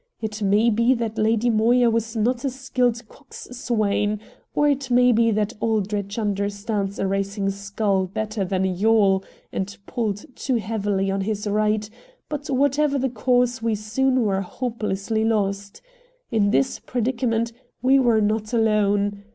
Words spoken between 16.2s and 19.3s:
In this predicament we were not alone.